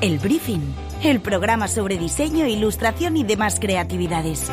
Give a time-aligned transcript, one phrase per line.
[0.00, 0.60] El Briefing,
[1.02, 4.48] el programa sobre diseño, ilustración y demás creatividades.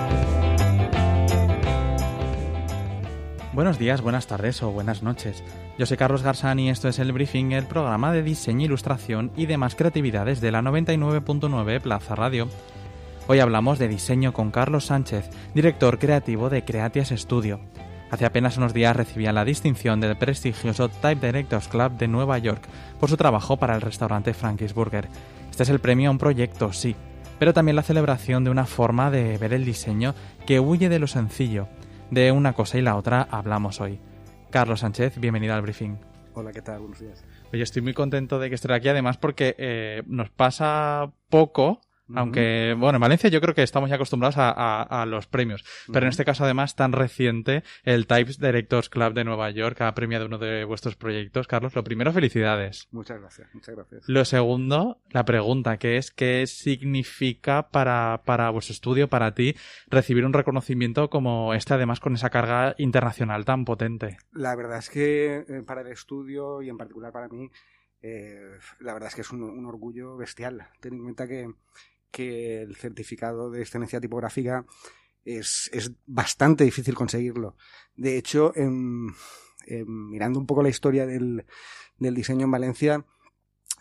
[3.53, 5.43] Buenos días, buenas tardes o buenas noches.
[5.77, 9.45] Yo soy Carlos Garzán y esto es El Briefing, el programa de diseño, ilustración y
[9.45, 12.47] demás creatividades de la 99.9 Plaza Radio.
[13.27, 17.59] Hoy hablamos de diseño con Carlos Sánchez, director creativo de Creatias Studio.
[18.11, 22.63] Hace apenas unos días recibía la distinción del prestigioso Type Directors Club de Nueva York
[22.99, 25.07] por su trabajo para el restaurante Frankie's Burger.
[25.49, 26.95] Este es el premio a un proyecto, sí,
[27.39, 30.13] pero también la celebración de una forma de ver el diseño
[30.45, 31.67] que huye de lo sencillo.
[32.11, 33.99] De una cosa y la otra hablamos hoy.
[34.51, 35.97] Carlos Sánchez, bienvenido al briefing.
[36.35, 36.81] Hola, ¿qué tal?
[36.81, 37.25] Buenos días.
[37.51, 41.81] Oye, estoy muy contento de que estés aquí, además porque eh, nos pasa poco
[42.13, 45.63] aunque, bueno, en Valencia yo creo que estamos ya acostumbrados a, los premios.
[45.91, 49.93] Pero en este caso, además, tan reciente, el Types Directors Club de Nueva York ha
[49.93, 51.47] premiado uno de vuestros proyectos.
[51.47, 52.87] Carlos, lo primero, felicidades.
[52.91, 54.03] Muchas gracias, muchas gracias.
[54.07, 59.55] Lo segundo, la pregunta, que es qué significa para, para vuestro estudio, para ti,
[59.87, 64.17] recibir un reconocimiento como este, además con esa carga internacional tan potente.
[64.31, 67.49] La verdad es que eh, para el estudio y en particular para mí,
[68.01, 70.67] eh, la verdad es que es un, un orgullo bestial.
[70.79, 71.47] Ten en cuenta que
[72.11, 74.65] que el certificado de excelencia tipográfica
[75.23, 75.69] es,
[76.05, 77.57] bastante difícil conseguirlo.
[77.95, 78.53] De hecho,
[79.67, 81.45] mirando un poco la historia del,
[81.97, 83.05] diseño en Valencia,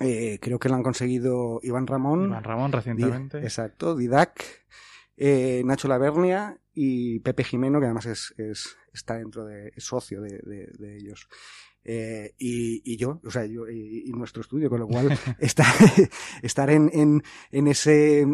[0.01, 2.27] eh, creo que lo han conseguido Iván Ramón.
[2.27, 3.39] Iván Ramón recientemente.
[3.39, 4.65] exacto, Didac,
[5.17, 8.35] eh, Nacho Lavernia y Pepe Jimeno, que además es,
[8.93, 11.29] está dentro de, es socio de, de ellos.
[11.85, 15.67] Eh, y, yo, o sea, yo y, nuestro estudio, con lo cual estar,
[16.43, 18.27] estar en, en, en ese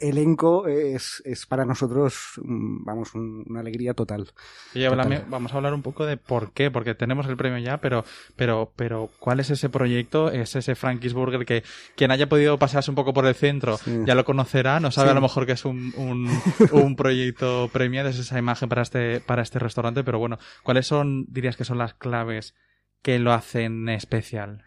[0.00, 4.32] elenco es, es, para nosotros, mm, vamos, una alegría total.
[4.74, 8.04] Y vamos a hablar un poco de por qué, porque tenemos el premio ya, pero,
[8.34, 10.30] pero, pero ¿cuál es ese proyecto?
[10.30, 11.62] Es ese Frankie's Burger que
[11.94, 15.14] quien haya podido pasarse un poco por el centro ya lo conocerá, no sabe a
[15.14, 16.28] lo mejor que es un, un,
[16.72, 21.26] un proyecto premiado, es esa imagen para este, para este restaurante, pero bueno, ¿cuáles son,
[21.28, 22.54] dirías que son las claves?
[23.02, 24.64] Que lo hacen especial?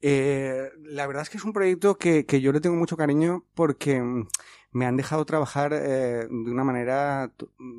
[0.00, 4.00] Eh, la verdad es que es un proyecto que, yo le tengo mucho cariño porque
[4.00, 4.28] mm,
[4.72, 7.32] me han dejado trabajar eh, de una manera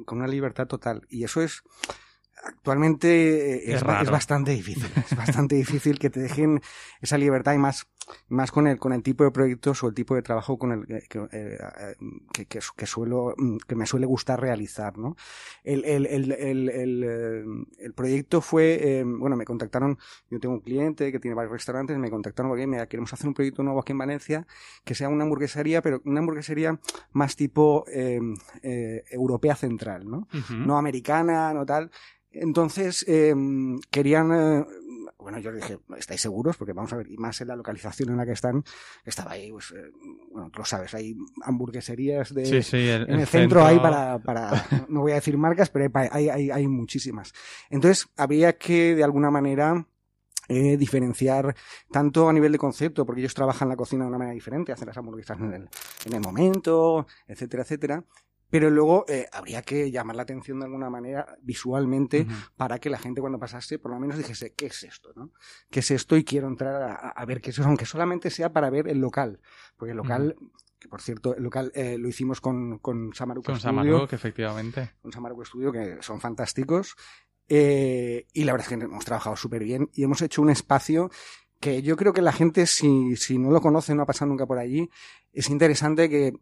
[0.06, 1.06] con una libertad total.
[1.10, 1.64] Y eso es
[2.44, 4.92] actualmente eh, es, bastante difícil.
[4.96, 6.62] Es bastante difícil que te dejen
[7.02, 7.88] esa libertad y más,
[8.29, 10.85] más con el, con el tipo de proyectos o el tipo de trabajo con el
[11.07, 11.57] que, eh,
[12.34, 15.16] que, que, suelo, mm, que me suele gustar realizar, ¿no?
[15.63, 17.46] El, el, el, el, eh,
[17.79, 19.97] el proyecto fue, bueno, me contactaron,
[20.29, 23.34] yo tengo un cliente que tiene varios restaurantes, me contactaron porque mira, queremos hacer un
[23.34, 24.47] proyecto nuevo aquí en Valencia
[24.84, 26.79] que sea una hamburguesería, pero una hamburguesería
[27.12, 27.85] más tipo
[28.63, 30.28] europea central, ¿no?
[30.50, 31.91] No americana, no tal.
[32.31, 33.06] Entonces,
[33.91, 34.66] querían, eh,
[35.28, 36.56] bueno, yo dije, ¿estáis seguros?
[36.56, 38.64] Porque vamos a ver, y más en la localización en la que están,
[39.04, 39.92] estaba ahí, pues, eh,
[40.32, 45.12] bueno, tú lo sabes, hay hamburgueserías de, en el, centro, hay para, para, no voy
[45.12, 47.34] a decir marcas, pero hay, hay, hay, muchísimas.
[47.70, 49.86] Entonces, había que, de alguna manera,
[50.48, 51.54] eh, diferenciar
[51.92, 54.88] tanto a nivel de concepto, porque ellos trabajan la cocina de una manera diferente, hacen
[54.88, 55.70] las hamburguesas en el,
[56.06, 58.02] en el momento, etcétera, etcétera,
[58.50, 62.97] pero luego eh, habría que llamar la atención de alguna manera visualmente para que la
[62.97, 65.12] gente cuando pasase por lo menos dijese, ¿qué es esto?
[65.16, 65.31] ¿no?
[65.69, 66.16] ¿Qué es esto?
[66.16, 69.40] Y quiero entrar a, ver qué es eso, aunque solamente sea para ver el local.
[69.75, 70.35] Porque el local,
[70.80, 74.94] que por cierto, el local eh, lo hicimos con, con Samaruco Con Samaruco, efectivamente.
[75.02, 76.96] Con Samaruco Studio, que son fantásticos.
[77.50, 81.09] Eh, y la verdad es que hemos trabajado súper bien y hemos hecho un espacio
[81.59, 84.46] que yo creo que la gente, si, si no lo conoce, no ha pasado nunca
[84.46, 84.90] por allí,
[85.34, 86.34] es interesante que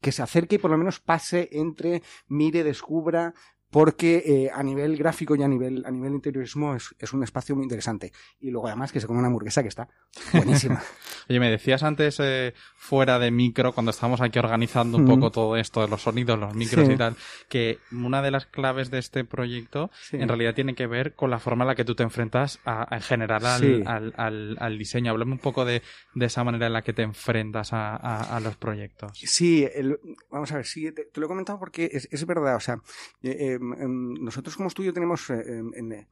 [0.00, 3.34] que se acerque y por lo menos pase entre, mire, descubra,
[3.70, 7.54] porque eh, a nivel gráfico y a nivel, a nivel interiorismo es, es, un espacio
[7.54, 8.12] muy interesante.
[8.40, 9.88] Y luego además que se come una hamburguesa que está
[10.32, 10.82] buenísima.
[11.28, 15.56] Oye, me decías antes eh, fuera de micro, cuando estábamos aquí organizando un poco todo
[15.56, 17.16] esto de los sonidos, los micros y tal,
[17.48, 21.38] que una de las claves de este proyecto en realidad tiene que ver con la
[21.38, 25.12] forma en la que tú te enfrentas a, en general al, al, al, diseño.
[25.12, 25.82] Háblame un poco de,
[26.14, 29.12] de, esa manera en la que te enfrentas a, a los proyectos.
[29.14, 29.68] Sí,
[30.30, 32.80] vamos a ver, sí, te, lo he comentado porque es, es verdad, o sea,
[33.22, 36.08] eh, nosotros como estudio tenemos eh, em, eh,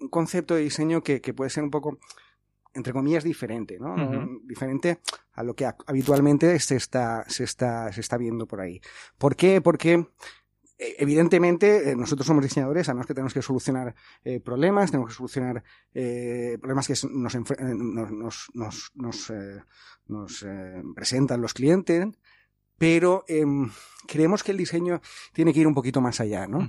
[0.00, 1.98] un concepto de diseño que, puede ser un poco
[2.74, 3.94] entre comillas, diferente, ¿no?
[4.44, 5.00] Diferente
[5.34, 8.80] a lo que habitualmente se está, se está, se está viendo por ahí.
[9.18, 9.60] ¿Por qué?
[9.60, 10.06] Porque
[10.78, 13.94] eh, evidentemente nosotros somos diseñadores, además que tenemos que solucionar
[14.42, 15.62] problemas, tenemos que solucionar
[15.92, 19.32] problemas que nos, nos, nos, nos,
[20.08, 20.46] nos
[20.94, 22.06] presentan los clientes,
[22.82, 23.24] pero
[24.08, 25.00] creemos que el diseño
[25.32, 26.68] tiene que ir un poquito más allá, ¿no?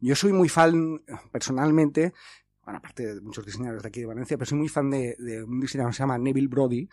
[0.00, 2.12] Yo soy muy fan, personalmente,
[2.62, 5.16] bueno, aparte de muchos diseñadores de aquí de Valencia, pero soy muy fan de,
[5.48, 6.90] un diseñador que se llama Neville Brody,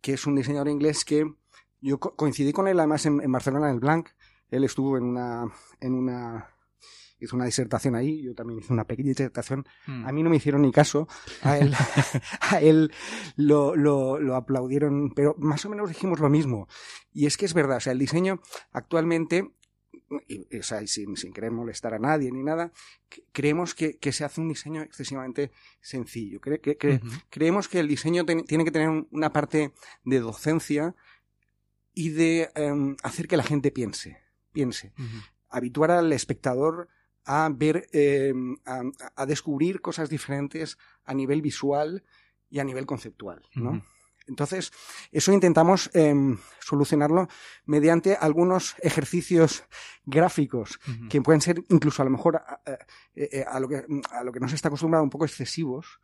[0.00, 1.34] que es un diseñador inglés que
[1.82, 4.08] yo coincidí con él además en, Barcelona, en el Blanc.
[4.48, 5.44] Él estuvo en una,
[5.80, 6.53] en una
[7.24, 9.66] hizo una disertación ahí, yo también hice una pequeña disertación.
[9.86, 10.06] Hmm.
[10.06, 11.08] A mí no me hicieron ni caso,
[11.42, 11.74] a él,
[12.40, 12.92] a él
[13.36, 16.68] lo, lo, lo, aplaudieron, pero más o menos dijimos lo mismo.
[17.12, 18.40] Y es que es verdad, o sea, el diseño
[18.72, 19.52] actualmente
[20.28, 22.72] y, o sea, sin, sin, querer molestar a nadie ni nada,
[23.32, 26.40] creemos que, que, se hace un diseño excesivamente sencillo.
[26.40, 27.00] que,
[27.30, 29.72] Creemos que el diseño tiene que tener una parte
[30.04, 30.94] de docencia
[31.92, 34.18] y de em, hacer que la gente piense.
[34.52, 34.92] piense.
[35.48, 36.88] Habituar al espectador
[37.24, 38.82] a ver, em, a,
[39.16, 42.04] a, descubrir cosas diferentes a nivel visual
[42.50, 43.82] y a nivel conceptual, ¿no?
[44.26, 44.72] Entonces,
[45.12, 47.28] eso intentamos em, solucionarlo
[47.66, 49.64] mediante algunos ejercicios
[50.06, 50.80] gráficos
[51.10, 52.60] que pueden ser incluso a lo mejor a,
[53.14, 56.00] eh, lo, que, a lo que no se está acostumbrado un poco excesivos.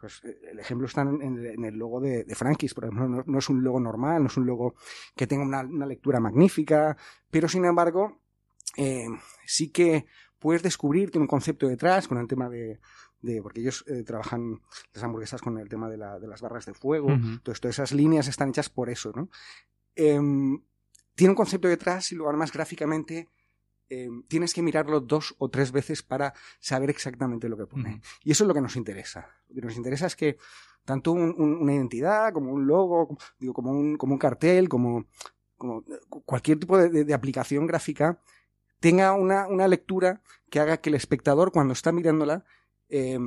[0.00, 3.48] Pues eh, el ejemplo está en, el logo de, de Frankis, por ejemplo, no, es
[3.48, 4.76] un logo normal, no es un logo
[5.16, 6.96] que tenga una, lectura magnífica,
[7.30, 8.20] pero sin embargo,
[8.76, 9.06] eh,
[9.46, 10.06] sí que
[10.44, 12.78] puedes descubrir, tiene un concepto detrás con el tema de,
[13.42, 14.60] porque ellos eh, trabajan
[14.92, 17.08] las hamburguesas con el tema de, las barras de fuego,
[17.42, 19.30] todas esas líneas están hechas por eso, ¿no?
[19.96, 20.62] Em,
[21.14, 23.30] tiene un concepto detrás y luego además gráficamente
[23.88, 28.02] em, tienes que mirarlo dos o tres veces para saber exactamente lo que pone.
[28.22, 29.26] Y eso es lo que nos interesa.
[29.48, 30.36] Lo que nos interesa es que
[30.84, 35.06] tanto una identidad como un logo, digo, como un, como un cartel, como,
[35.56, 35.82] como
[36.26, 38.20] cualquier tipo de, aplicación gráfica
[38.84, 40.20] tenga una, una lectura
[40.50, 42.44] que haga que el espectador cuando está mirándola
[42.90, 43.18] eh,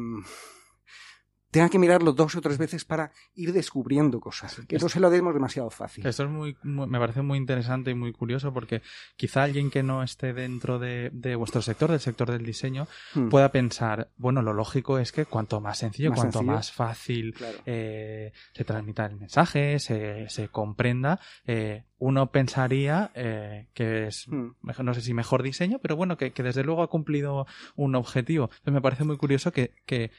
[1.52, 4.62] tenga que mirarlo dos o tres veces para ir descubriendo cosas.
[4.68, 6.06] Que no se lo demos demasiado fácil.
[6.06, 8.82] Esto es muy, me parece muy interesante y muy curioso porque
[9.16, 13.30] quizá alguien que no esté dentro de, vuestro sector, del sector del diseño, hmm.
[13.30, 17.36] pueda pensar, bueno, lo lógico es que cuanto más sencillo, cuanto más fácil
[17.66, 24.56] eh, se transmita el mensaje, se, se comprenda, eh, uno pensaría eh, que es, hmm.
[24.84, 28.46] no sé si mejor diseño, pero bueno, que, que, desde luego ha cumplido un objetivo.
[28.52, 30.12] Entonces me parece muy curioso que, que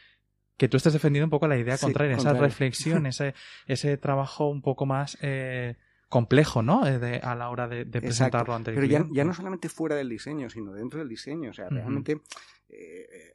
[0.59, 3.35] que tú estés defendiendo un poco la idea contraria, esa reflexión, ese,
[3.67, 5.77] ese trabajo un poco más eh,
[6.09, 6.87] complejo, ¿no?
[6.87, 10.09] Eh, a la hora de, presentarlo ante el Pero ya, ya, no solamente fuera del
[10.09, 11.51] diseño, sino dentro del diseño.
[11.51, 12.21] O sea, realmente
[12.69, 13.35] eh,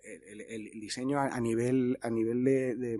[0.49, 2.99] el, diseño a, nivel, a nivel de,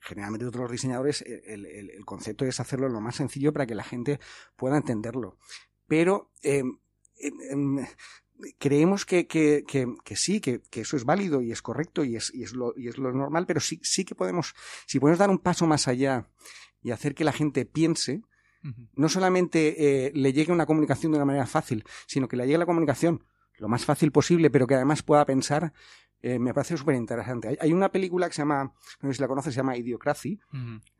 [0.00, 3.84] generalmente de otros diseñadores, el, el, concepto es hacerlo lo más sencillo para que la
[3.84, 4.18] gente
[4.56, 5.36] pueda entenderlo.
[5.86, 6.32] Pero
[8.58, 12.42] creemos que, que, que, sí, que, eso es válido y es correcto y es, y
[12.42, 14.54] es, lo, y es lo normal, pero sí, sí que podemos,
[14.86, 16.28] si podemos dar un paso más allá
[16.82, 18.22] y hacer que la gente piense,
[18.94, 22.58] no solamente eh, le llegue una comunicación de una manera fácil, sino que le llegue
[22.58, 23.24] la comunicación
[23.58, 25.72] lo más fácil posible, pero que además pueda pensar,
[26.26, 27.56] eh, me parece súper interesante.
[27.60, 30.40] Hay, una película que se llama, no sé si la conoces, se llama Idiocracy,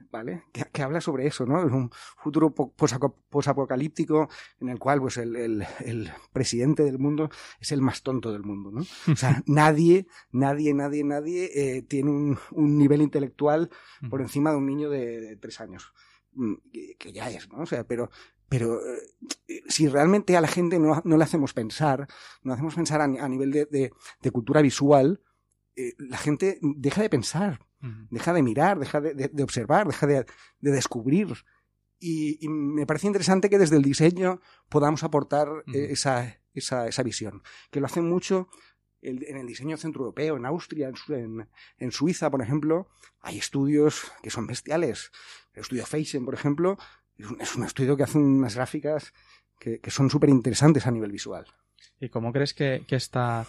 [0.08, 0.44] ¿vale?
[0.52, 1.66] Que, habla sobre eso, ¿no?
[1.66, 4.28] Es un futuro posapocalíptico
[4.60, 7.28] en el cual pues el, el, presidente del mundo
[7.58, 8.82] es el más tonto del mundo, ¿no?
[8.82, 13.68] O sea, nadie, nadie, nadie, nadie eh, tiene un, un, nivel intelectual
[14.08, 15.92] por encima de un niño de, tres años
[16.34, 16.54] mm,
[17.00, 17.62] que, ya es, ¿no?
[17.62, 18.10] O sea, pero,
[18.48, 22.06] pero eh, si realmente a la gente no, no, le hacemos pensar,
[22.42, 25.20] no hacemos pensar a, nivel de, de, cultura visual,
[25.74, 27.66] eh, la gente deja de pensar,
[28.10, 30.26] deja de mirar, deja de, de observar, deja de,
[30.60, 31.28] descubrir.
[31.98, 37.02] Y, y, me parece interesante que desde el diseño podamos aportar eh, esa, esa, esa,
[37.02, 38.48] visión, que lo hacen mucho
[39.02, 41.48] en el diseño centroeuropeo, en Austria, en,
[41.78, 42.88] en, Suiza, por ejemplo,
[43.20, 45.12] hay estudios que son bestiales.
[45.52, 46.76] El estudio Feichen, por ejemplo,
[47.40, 49.12] es un estudio que hace unas gráficas
[49.58, 51.46] que, son súper interesantes a nivel visual.
[52.00, 53.46] ¿Y cómo crees que, está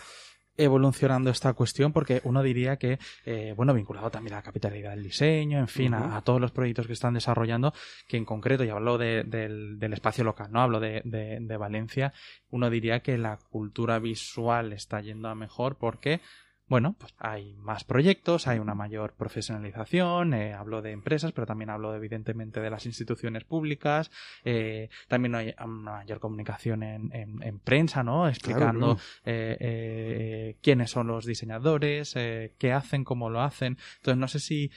[0.55, 1.91] evolucionando esta cuestión?
[1.91, 5.93] Porque uno diría que, eh, bueno, vinculado también a la capitalidad del diseño, en fin,
[5.93, 7.73] a, todos los proyectos que están desarrollando,
[8.07, 12.13] que en concreto, y hablo del, espacio local, no hablo de, de Valencia,
[12.49, 16.21] uno diría que la cultura visual está yendo a mejor porque
[16.67, 21.69] bueno, pues hay más proyectos, hay una mayor profesionalización, eh, hablo de empresas, pero también
[21.69, 24.11] hablo evidentemente de las instituciones públicas,
[24.43, 28.27] eh, también hay una mayor comunicación en, en, prensa, ¿no?
[28.27, 33.77] Explicando eh, eh, quiénes son los diseñadores, eh, qué hacen, cómo lo hacen.
[33.97, 34.71] Entonces, no sé si,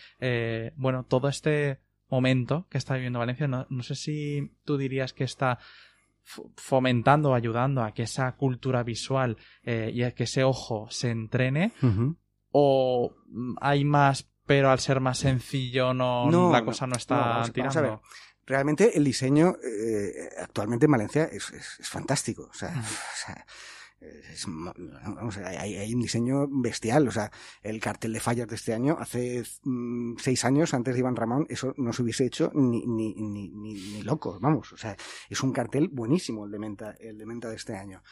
[0.77, 5.25] bueno, todo este momento que está viviendo Valencia, no, no sé si tú dirías que
[5.25, 5.59] está
[6.57, 11.73] fomentando, ayudando a que esa cultura visual eh, y a que ese ojo se entrene,
[12.53, 13.15] o
[13.61, 18.03] hay más, pero al ser más sencillo no, la cosa no, está tirando.
[18.47, 22.49] Realmente el diseño eh, actualmente en Valencia es, fantástico.
[22.51, 22.75] O sea,
[24.00, 27.07] es, vamos, hay, hay, un diseño bestial.
[27.09, 27.30] O sea,
[27.62, 31.47] el cartel de fallas de este año, hace mm, seis años, antes de Iván Ramón,
[31.50, 34.73] eso no se hubiese hecho ni, ni, ni, ni, ni locos, vamos.
[34.73, 34.97] O sea,
[35.28, 38.02] es un cartel buenísimo el de Menta, el de, Menta de este año.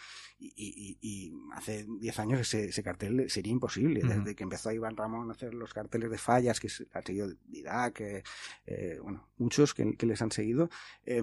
[0.41, 4.05] Y, y, y hace diez años ese, ese, cartel sería imposible.
[4.05, 4.19] Uh -huh.
[4.19, 8.01] Desde que empezó Iván Ramón a hacer los carteles de fallas, que ha seguido Didac,
[8.01, 8.23] eh,
[8.67, 10.71] eh, bueno, muchos que, que, les han seguido,
[11.05, 11.23] eh,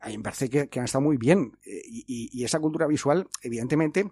[0.00, 1.58] a mí me parece que, que han estado muy bien.
[1.64, 4.10] Y, y, y, esa cultura visual, evidentemente,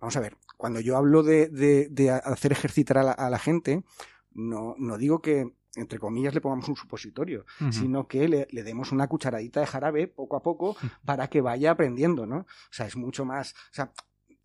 [0.00, 3.38] vamos a ver, cuando yo hablo de, de, de hacer ejercitar a la, a la,
[3.38, 3.84] gente,
[4.32, 7.72] no, no digo que, entre comillas, le pongamos un supositorio, uh -huh.
[7.72, 11.70] sino que le, le, demos una cucharadita de jarabe poco a poco para que vaya
[11.70, 12.38] aprendiendo, ¿no?
[12.38, 13.52] O sea, es mucho más.
[13.52, 13.92] O sea,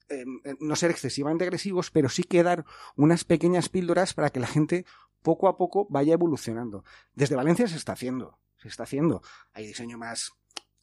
[0.10, 0.26] eh,
[0.60, 2.66] no ser excesivamente agresivos, pero sí que dar
[2.96, 4.86] unas pequeñas píldoras para que la gente
[5.22, 6.84] poco a poco vaya evolucionando.
[7.16, 9.22] Desde Valencia se está haciendo se está haciendo.
[9.54, 10.32] Hay diseño más,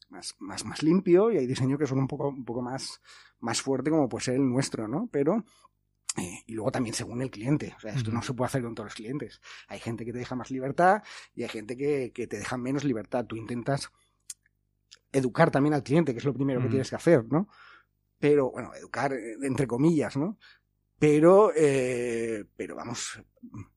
[0.09, 3.01] más, más, más limpio y hay diseño que son un poco, un poco más,
[3.39, 5.09] más fuerte como puede ser el nuestro, ¿no?
[5.11, 5.43] Pero,
[6.17, 7.73] eh, y luego también según el cliente.
[7.77, 8.17] O sea, esto uh -huh.
[8.17, 9.41] no se puede hacer con todos los clientes.
[9.67, 12.83] Hay gente que te deja más libertad y hay gente que, que te deja menos
[12.83, 13.25] libertad.
[13.25, 13.91] Tú intentas
[15.11, 16.65] educar también al cliente, que es lo primero uh -huh.
[16.67, 17.47] que tienes que hacer, ¿no?
[18.19, 20.37] Pero, bueno, educar entre comillas, ¿no?
[20.99, 23.19] Pero, eh, pero vamos,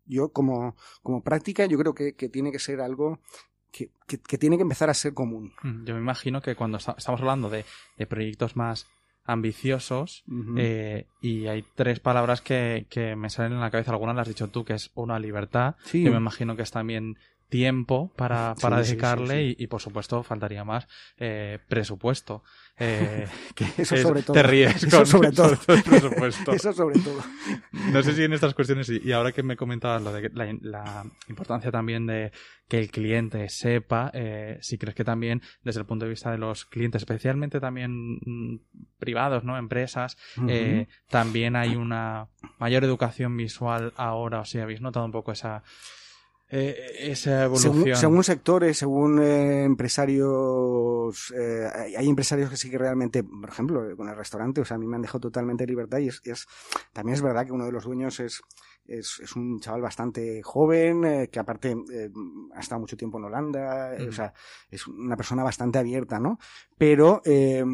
[0.05, 3.21] yo como, como práctica, yo creo que, que tiene que ser algo
[3.75, 5.53] que, que, que, tiene que empezar a ser común.
[5.85, 7.65] Yo me imagino que cuando estamos hablando de,
[7.99, 8.87] de proyectos más
[9.25, 10.55] ambiciosos uh -huh.
[10.59, 14.29] eh, y hay tres palabras que, que, me salen en la cabeza, algunas las has
[14.29, 16.03] dicho tú, que es una libertad, sí.
[16.05, 17.17] yo me imagino que es también
[17.49, 20.87] tiempo para, para sí, dedicarle sí, y, y, por supuesto faltaría más
[21.19, 22.43] eh, presupuesto
[22.79, 24.35] eh, que eso sobre todo.
[24.35, 27.23] te ríes eso con, sobre todo, sobre todo presupuesto eso sobre todo.
[27.93, 30.57] No sé si en estas cuestiones y, y ahora que me comentabas lo de la,
[30.61, 32.33] la, importancia también de
[32.69, 36.39] que el cliente sepa eh, si crees que también desde el punto de vista de
[36.39, 38.61] los clientes especialmente también mm,
[38.99, 40.51] privados no empresas uh -huh.
[40.51, 42.29] eh, también hay una
[42.59, 45.63] mayor educación visual ahora o si habéis notado un poco esa
[46.57, 47.75] eh, esa evolución.
[47.75, 53.97] Según, según sectores, según eh, empresarios, eh, hay empresarios que sí que realmente, por ejemplo,
[53.97, 56.47] con el restaurante, o sea, a mí me han dejado totalmente libertad y es, es
[56.93, 58.41] también es verdad que uno de los dueños es
[58.87, 62.11] es, es un chaval bastante joven, eh, que aparte eh,
[62.55, 64.09] ha estado mucho tiempo en Holanda, mm.
[64.09, 64.33] o sea,
[64.71, 66.39] es una persona bastante abierta, ¿no?
[66.77, 67.65] Pero eh,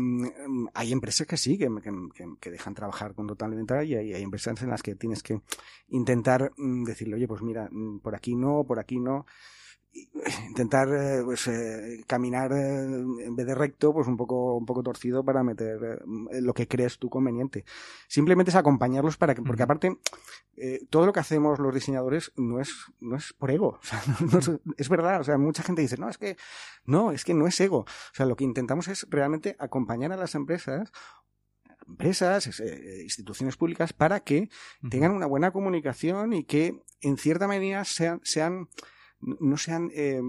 [0.74, 4.22] hay empresas que sí, que, que, que, dejan trabajar con total libertad y hay, hay,
[4.22, 5.40] empresas en las que tienes que
[5.88, 9.26] intentar mm, decirle, oye, pues mira, mm, por aquí no, por aquí no
[10.48, 10.88] intentar
[11.24, 15.42] pues eh, caminar eh, en vez de recto pues un poco un poco torcido para
[15.42, 17.64] meter eh, lo que crees tú conveniente.
[18.08, 19.98] Simplemente es acompañarlos para que porque aparte
[20.56, 23.80] eh, todo lo que hacemos los diseñadores no es no es por ego.
[23.80, 25.20] O sea, no, no, es verdad.
[25.20, 26.36] O sea mucha gente dice no es que
[26.84, 30.16] no es que no es ego o sea lo que intentamos es realmente acompañar a
[30.16, 30.92] las empresas
[31.88, 34.48] empresas, eh, instituciones públicas, para que
[34.88, 38.68] tengan una buena comunicación y que en cierta medida sean, sean
[39.20, 40.20] no sean eh,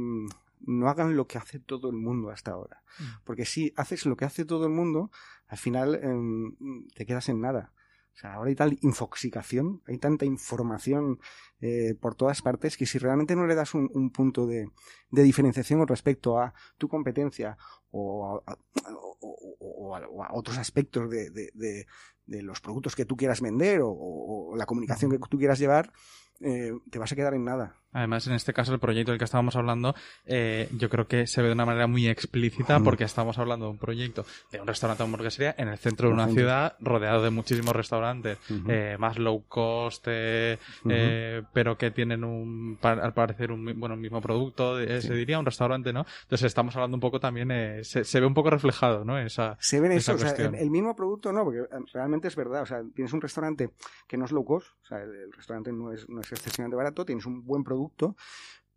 [0.65, 2.83] no hagan lo que hace todo el mundo hasta ahora.
[3.23, 5.11] Porque si haces lo que hace todo el mundo,
[5.47, 7.73] al final eh, te quedas en nada.
[8.13, 11.19] O sea, ahora hay tal infoxicación, hay tanta información
[11.61, 14.69] eh, por todas partes que si realmente no le das un, un punto de,
[15.09, 17.57] de, diferenciación con respecto a tu competencia
[17.89, 18.57] o a,
[18.91, 21.85] o, o, o a otros aspectos de, de,
[22.25, 25.93] de, los productos que tú quieras vender o, la comunicación que tú quieras llevar,
[26.41, 27.80] eh, te vas a quedar en nada.
[27.93, 29.95] Además, en este caso, el proyecto del que estábamos hablando,
[30.25, 33.71] eh, yo creo que se ve de una manera muy explícita porque estamos hablando de
[33.71, 37.29] un proyecto de un restaurante o hamburguesería en el centro de una ciudad rodeado de
[37.29, 38.65] muchísimos restaurantes, uh -huh.
[38.69, 41.47] eh, más low cost, eh, uh -huh.
[41.53, 45.01] pero que tienen un, al parecer, un bueno, un mismo producto, sí.
[45.01, 46.05] se diría, un restaurante, ¿no?
[46.23, 49.19] Entonces estamos hablando un poco también, eh, se, se, ve un poco reflejado, ¿no?
[49.19, 52.61] Esa, se ve eso, o sea, el, el, mismo producto, no, porque realmente es verdad,
[52.61, 53.71] o sea, tienes un restaurante
[54.07, 56.75] que no es low cost, o sea, el, el restaurante no es, no es excesivamente
[56.75, 57.80] barato, tienes un buen producto,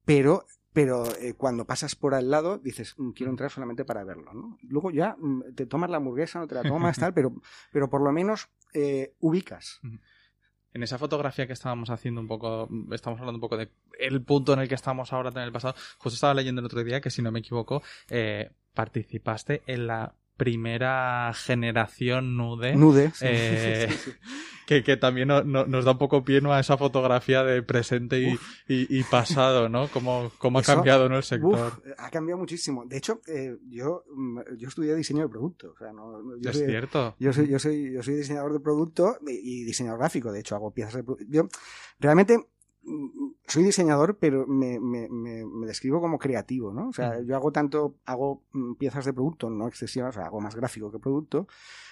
[0.05, 4.33] pero pero eh, cuando pasas por al lado dices mm, quiero entrar solamente para verlo
[4.35, 4.59] ¿no?
[4.63, 7.35] luego ya mm, te tomas la hamburguesa no te la tomas tal pero
[7.73, 9.81] pero por lo menos eh, ubicas.
[10.73, 13.71] En esa fotografía que estábamos haciendo un poco, estamos hablando un poco de
[14.01, 16.83] el punto en el que estamos ahora en el pasado, justo estaba leyendo el otro
[16.83, 22.75] día que si no me equivoco, eh, participaste en la primera generación nude.
[22.77, 24.17] Nude, sí, eh, sí, sí,
[24.67, 28.21] que, que, también no, no, nos da un poco pie a esa fotografía de presente
[28.21, 28.33] y,
[28.67, 29.89] y, y, pasado, ¿no?
[29.89, 31.17] Cómo, cómo Eso, ha cambiado ¿no?
[31.17, 31.73] el sector.
[31.85, 32.85] Uf, ha cambiado muchísimo.
[32.87, 35.73] De hecho, eh, yo, mm, yo estudié diseño de producto.
[35.73, 37.15] O sea, no, yo es soy, cierto.
[37.19, 40.33] Yo soy, yo, soy, yo soy diseñador de producto y, y diseñador gráfico.
[40.33, 41.27] De hecho, hago piezas de producto.
[41.29, 41.49] Yo
[41.99, 42.39] realmente
[43.47, 46.89] soy diseñador, pero me, me, me, describo como creativo, ¿no?
[46.89, 50.41] O sea, yo hago tanto, hago mm, piezas de producto, no excesivas, o sea, hago
[50.41, 51.47] más gráfico que producto,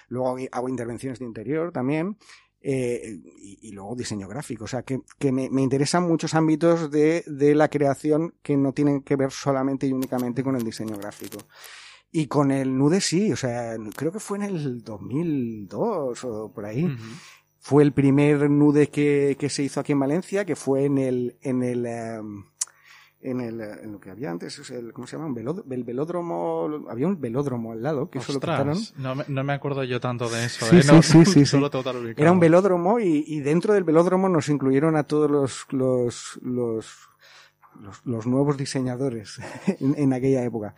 [0.07, 2.17] luego hago, intervenciones de interior también,
[2.61, 4.65] eh, y, luego diseño gráfico.
[4.65, 8.73] O sea, que, que me, me, interesan muchos ámbitos de, de la creación que no
[8.73, 11.39] tienen que ver solamente y únicamente con el diseño gráfico.
[12.15, 16.65] Y con el Nude sí, o sea, creo que fue en el 2002 o por
[16.65, 16.87] ahí.
[17.65, 21.37] Fue el primer nude que, que, se hizo aquí en Valencia, que fue en el,
[21.41, 22.43] en el, em,
[23.21, 25.27] en el, en lo que había antes, ¿cómo se llama?
[25.29, 28.77] Un velódromo, el velódromo, había un velódromo al lado, que eso lo quitaron.
[28.97, 30.83] No me, no me acuerdo yo tanto de eso, sí, ¿eh?
[30.83, 31.57] sí, sí, sí, sí.
[32.17, 36.85] Era un velódromo y, y, dentro del velódromo nos incluyeron a todos los, los, los,
[37.79, 39.39] los, los nuevos diseñadores
[39.79, 40.75] en, en, aquella época.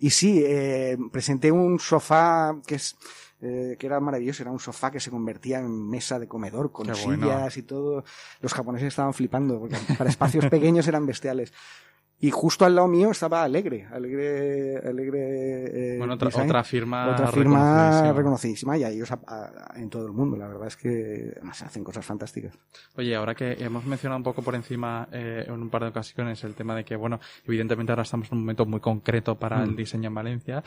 [0.00, 2.96] Y sí, eh, presenté un sofá que es,
[3.44, 6.94] eh, que era maravilloso, era un sofá que se convertía en mesa de comedor con
[6.94, 8.04] sillas y todo.
[8.40, 11.52] Los japoneses estaban flipando porque para espacios pequeños eran bestiales.
[12.20, 15.94] Y justo al lado mío estaba Alegre, Alegre, Alegre.
[15.94, 17.12] Eh, bueno, otra, otra, firma.
[17.12, 19.10] Otra firma reconocidísima, y ellos
[19.74, 20.36] en todo el mundo.
[20.36, 22.56] La verdad es que además hacen cosas fantásticas.
[22.96, 26.42] Oye, ahora que hemos mencionado un poco por encima eh, en un par de ocasiones
[26.44, 29.72] el tema de que, bueno, evidentemente ahora estamos en un momento muy concreto para el
[29.72, 29.76] mm.
[29.76, 30.64] diseño en Valencia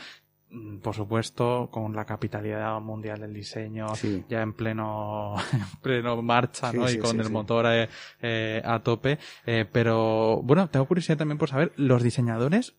[0.82, 3.88] por supuesto, con la capitalidad mundial del diseño
[4.30, 6.90] ya en pleno, en pleno marcha, ¿no?
[6.90, 7.90] y con el motor eh,
[8.22, 9.20] eh, a tope.
[9.46, 12.76] Eh, pero, bueno, tengo curiosidad también por saber, los diseñadores,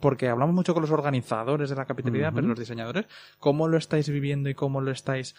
[0.00, 3.06] porque hablamos mucho con los organizadores de la capitalidad, pero los diseñadores,
[3.38, 5.34] ¿cómo lo estáis viviendo y cómo lo estáis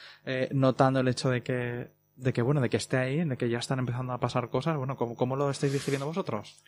[0.51, 3.59] notando el hecho de que de que bueno, de que esté ahí, de que ya
[3.59, 6.63] están empezando a pasar cosas, bueno, ¿cómo, cómo lo estáis digiriendo vosotros?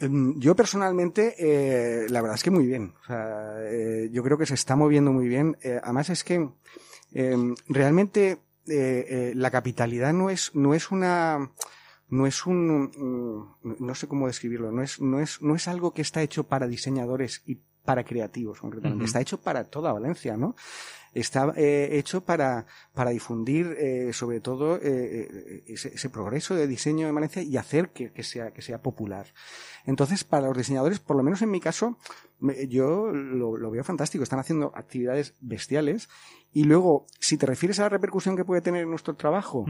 [0.00, 2.94] Em, yo personalmente, eh, la verdad es que muy bien.
[3.02, 5.56] O sea, eh, yo creo que se está moviendo muy bien.
[5.62, 6.48] Eh, además es que
[7.12, 11.50] em, realmente la capitalidad no es, no es una,
[12.08, 16.02] no es un, no sé cómo describirlo, no es, no es, no es algo que
[16.02, 20.54] está hecho para diseñadores y para creativos concretamente, está hecho para toda Valencia, ¿no?
[21.14, 27.08] Está eh, hecho para, para difundir eh, sobre todo eh, ese, ese, progreso de diseño
[27.08, 29.26] en Valencia y hacer que, que, sea, que sea popular.
[29.84, 31.98] Entonces, para los diseñadores, por lo menos en mi caso,
[32.68, 34.24] yo lo, lo veo fantástico.
[34.24, 36.08] Están haciendo actividades bestiales.
[36.52, 39.66] Y luego, si te refieres a la repercusión que puede tener en nuestro trabajo,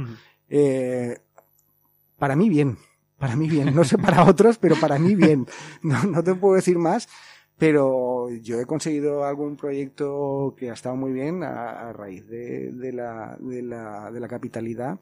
[2.18, 2.78] para mí bien.
[3.18, 3.74] Para mí bien.
[3.74, 5.46] No sé para otros, pero para mí bien.
[5.82, 7.08] No, no te puedo decir más
[7.62, 12.92] pero yo he conseguido algún proyecto que ha estado muy bien a, raíz de, de,
[12.92, 14.98] la, de, la, de la capitalidad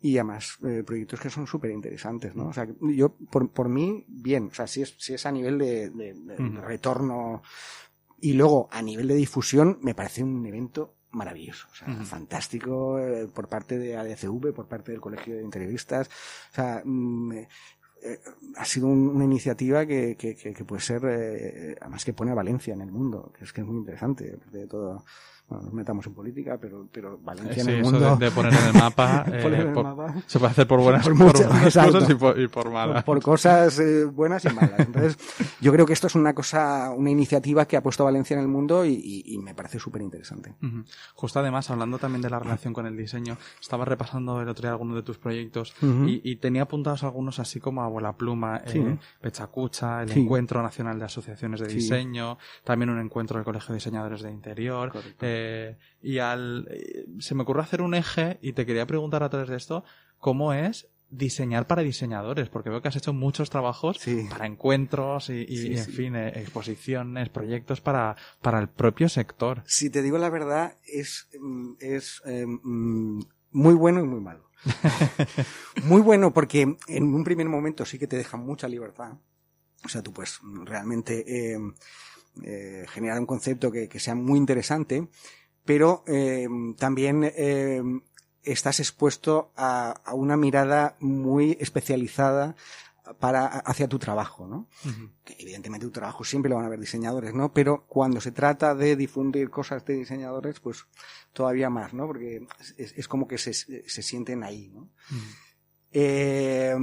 [0.00, 2.48] y además eh, proyectos que son súper interesantes, ¿no?
[2.48, 5.58] O sea, yo, por, por mí, bien, o sea, si es, si es a nivel
[5.58, 6.14] de, de,
[6.60, 7.40] retorno
[8.20, 13.28] y luego a nivel de difusión, me parece un evento maravilloso, o sea, fantástico eh,
[13.32, 16.08] por parte de ADCV, por parte del Colegio de Interioristas,
[16.50, 17.32] o sea, mm,
[18.04, 18.20] eh,
[18.56, 22.74] ha sido una iniciativa que, que, que, puede ser, eh, además que pone a Valencia
[22.74, 25.04] en el mundo, que es que es muy interesante, de todo,
[25.48, 28.16] bueno, nos metamos en política, pero, pero Valencia en el mundo.
[28.16, 29.72] de, poner en el mapa, eh,
[30.26, 33.04] se puede hacer por buenas, por cosas y por, y por, malas.
[33.04, 34.80] Por, cosas eh, buenas y malas.
[34.80, 35.18] Entonces,
[35.60, 38.48] yo creo que esto es una cosa, una iniciativa que ha puesto Valencia en el
[38.48, 40.54] mundo y, y, me parece súper interesante.
[41.14, 44.70] Justo además, hablando también de la relación con el diseño, estaba repasando el otro día
[44.70, 50.02] algunos de tus proyectos y, y, tenía apuntados algunos así como Abuela Pluma, eh, Pechacucha,
[50.02, 54.30] el Encuentro Nacional de Asociaciones de Diseño, también un encuentro del Colegio de Diseñadores de
[54.30, 54.92] Interior.
[55.32, 59.30] Eh, y al, eh, se me ocurrió hacer un eje y te quería preguntar a
[59.30, 59.84] través de esto,
[60.18, 62.48] ¿cómo es diseñar para diseñadores?
[62.48, 63.98] Porque veo que has hecho muchos trabajos
[64.30, 69.62] para encuentros y, en fin, eh, exposiciones, proyectos para, para el propio sector.
[69.66, 73.20] Si te digo la verdad, es, mm, es mm,
[73.52, 74.50] muy bueno y muy malo.
[75.84, 79.14] muy bueno porque en un primer momento sí que te deja mucha libertad.
[79.84, 81.58] O sea, tú pues realmente eh,
[82.88, 85.08] generar un concepto que, que, sea muy interesante,
[85.64, 87.82] pero eh, también eh,
[88.42, 92.56] estás expuesto a, a, una mirada muy especializada
[93.18, 94.68] para hacia tu trabajo, ¿no?
[95.24, 97.52] Que evidentemente tu trabajo siempre lo van a ver diseñadores, ¿no?
[97.52, 100.86] Pero cuando se trata de difundir cosas de diseñadores, pues
[101.32, 102.06] todavía más, ¿no?
[102.06, 102.46] Porque
[102.78, 104.88] es, es como que se, se, sienten ahí, ¿no?
[105.90, 106.76] eh,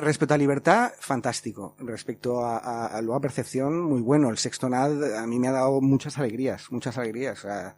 [0.00, 1.76] Respecto a libertad, fantástico.
[1.78, 4.30] Respecto a, a, a percepción, muy bueno.
[4.30, 7.40] El Sextonal a mí me ha dado muchas alegrías, muchas alegrías.
[7.40, 7.76] Sea,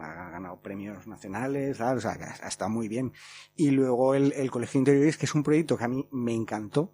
[0.00, 3.12] ha ganado premios nacionales, sea, ha estado muy bien.
[3.56, 6.92] Y luego el, Colegio Interiores, que es un proyecto que a mí me encantó,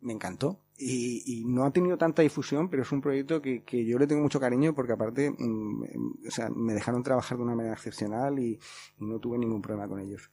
[0.00, 0.60] me encantó.
[0.76, 4.22] Y, y, no ha tenido tanta difusión, pero es un proyecto que, yo le tengo
[4.22, 8.58] mucho cariño porque aparte, mm, o sea, me dejaron trabajar de una manera excepcional y
[8.98, 10.30] no tuve ningún problema con ellos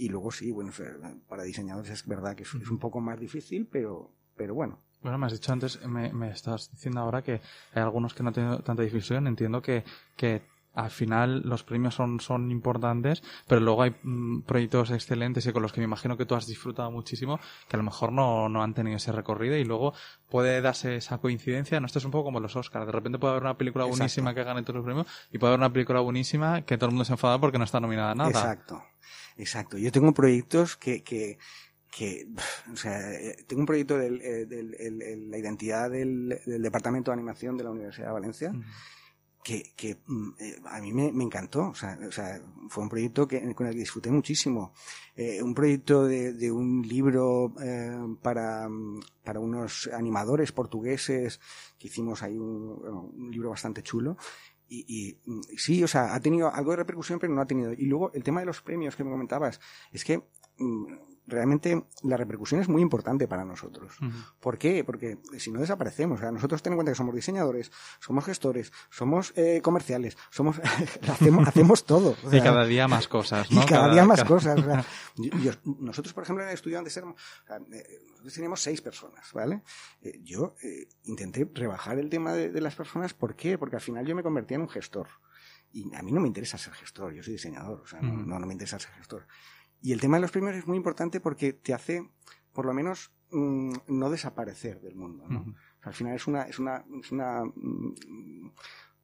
[0.00, 0.72] Y luego sí, bueno,
[1.28, 4.78] para diseñadores es verdad que es, un poco más difícil, pero, pero bueno.
[5.02, 7.42] Bueno, me has dicho antes, me, me estás diciendo ahora que
[7.74, 9.26] hay algunos que no tienen tanta difusión.
[9.26, 9.84] Entiendo que,
[10.16, 10.40] que
[10.74, 15.62] al final los premios son, son importantes, pero luego hay mm, proyectos excelentes y con
[15.62, 18.62] los que me imagino que tú has disfrutado muchísimo, que a lo mejor no, no
[18.62, 19.92] han tenido ese recorrido y luego
[20.30, 21.80] puede darse esa coincidencia.
[21.80, 22.86] No, esto es un poco como los Oscars.
[22.86, 25.60] De repente puede haber una película buenísima que gane todos los premios y puede haber
[25.60, 28.30] una película buenísima que todo el mundo se enfada porque no está nominada a nada.
[28.30, 28.82] Exacto,
[29.40, 29.78] exacto.
[29.78, 31.38] Yo tengo proyectos que, que,
[31.90, 32.28] que
[32.72, 32.98] o sea,
[33.46, 38.12] tengo un proyecto de eh, la identidad del, Departamento de Animación de la Universidad de
[38.12, 38.52] Valencia
[39.42, 41.68] que, que mm, eh, a mí me, me encantó.
[41.68, 44.72] O sea, o sea, fue un proyecto que, con el que disfruté muchísimo.
[45.16, 48.68] Eh, un proyecto de, de un libro eh, para,
[49.24, 51.40] para unos animadores portugueses
[51.78, 54.16] que hicimos ahí un, un libro bastante chulo.
[54.72, 57.72] Y, y, mm, sí, o sea, ha tenido algo de repercusión, pero no ha tenido.
[57.72, 59.60] Y luego el tema de los premios que me comentabas,
[59.92, 60.22] es que
[60.58, 60.94] mm,
[61.30, 63.92] realmente la repercusión es muy importante para nosotros.
[64.40, 64.84] ¿Por qué?
[64.84, 68.72] Porque si no desaparecemos, o sea, nosotros tenemos en cuenta que somos diseñadores, somos gestores,
[68.90, 70.58] somos eh, comerciales, somos
[71.08, 72.16] hacemos, hacemos todo.
[72.30, 73.62] y cada día más cosas, ¿no?
[73.62, 74.58] Y cada, día más cosas.
[75.64, 77.20] nosotros, por ejemplo, en el estudio antes éramos,
[77.72, 79.62] eh, nosotros teníamos seis personas, ¿vale?
[80.02, 80.54] Eh, yo
[81.04, 83.56] intenté rebajar el tema de, las personas, ¿por qué?
[83.56, 85.08] Porque al final yo me convertía en un gestor.
[85.72, 88.46] Y a mí no me interesa ser gestor, yo soy diseñador, o sea, no, no
[88.46, 89.26] me interesa ser gestor.
[89.82, 92.08] Y el tema de los premios es muy importante porque te hace,
[92.52, 95.24] por lo menos, mm, no desaparecer del mundo.
[95.28, 95.54] ¿no?
[95.82, 98.50] al final es una, es una, es una, mm,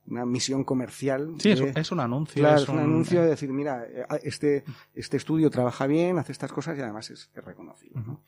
[0.08, 1.34] una misión comercial.
[1.38, 2.40] Sí, es, un anuncio.
[2.40, 6.52] Claro, es un, anuncio de decir, mira, eh, este, este estudio trabaja bien, hace estas
[6.52, 8.00] cosas y además es, reconocido.
[8.00, 8.22] ¿no?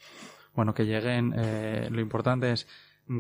[0.55, 2.67] Bueno, que lleguen, eh, lo importante es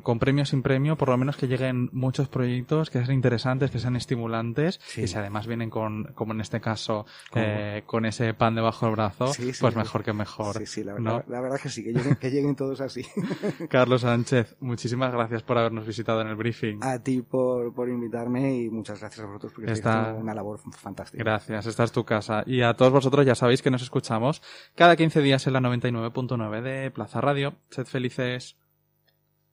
[0.02, 3.78] con premio sin premio, por lo menos que lleguen muchos proyectos que sean interesantes, que
[3.78, 8.54] sean estimulantes y si además vienen con, como en este caso, eh, con ese pan
[8.54, 10.58] debajo del brazo, pues mejor que mejor.
[10.58, 13.04] Sí, sí, la verdad, la verdad que sí, que lleguen, que lleguen todos así.
[13.68, 16.80] Carlos Sánchez, muchísimas gracias por habernos visitado en el briefing.
[16.82, 20.14] A ti por, por invitarme y muchas gracias a vosotros porque Está...
[20.14, 21.22] una labor fantástica.
[21.22, 22.42] Gracias, esta es tu casa.
[22.46, 24.42] Y a todos vosotros ya sabéis que nos escuchamos
[24.74, 27.54] cada 15 días en la 99.9 de Plaza Radio.
[27.70, 28.56] Sed felices.